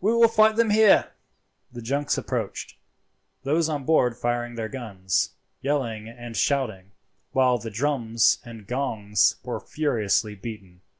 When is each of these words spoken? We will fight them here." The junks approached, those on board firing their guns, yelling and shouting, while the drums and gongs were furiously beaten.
We 0.00 0.12
will 0.12 0.26
fight 0.26 0.56
them 0.56 0.70
here." 0.70 1.12
The 1.70 1.80
junks 1.80 2.18
approached, 2.18 2.74
those 3.44 3.68
on 3.68 3.84
board 3.84 4.16
firing 4.16 4.56
their 4.56 4.68
guns, 4.68 5.36
yelling 5.62 6.08
and 6.08 6.36
shouting, 6.36 6.90
while 7.30 7.58
the 7.58 7.70
drums 7.70 8.40
and 8.44 8.66
gongs 8.66 9.36
were 9.44 9.60
furiously 9.60 10.34
beaten. 10.34 10.80